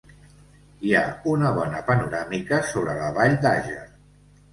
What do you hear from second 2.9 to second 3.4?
la vall